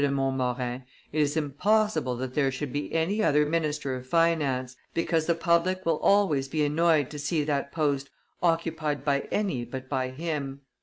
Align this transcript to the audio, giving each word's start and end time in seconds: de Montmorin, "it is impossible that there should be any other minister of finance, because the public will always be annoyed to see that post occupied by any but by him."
de 0.03 0.09
Montmorin, 0.09 0.81
"it 1.13 1.21
is 1.21 1.37
impossible 1.37 2.15
that 2.17 2.33
there 2.33 2.49
should 2.51 2.73
be 2.73 2.91
any 2.91 3.21
other 3.23 3.45
minister 3.45 3.93
of 3.95 4.07
finance, 4.07 4.75
because 4.95 5.27
the 5.27 5.35
public 5.35 5.85
will 5.85 5.99
always 5.99 6.47
be 6.47 6.65
annoyed 6.65 7.07
to 7.11 7.19
see 7.19 7.43
that 7.43 7.71
post 7.71 8.09
occupied 8.41 9.05
by 9.05 9.19
any 9.31 9.63
but 9.63 9.87
by 9.87 10.09
him." 10.09 10.61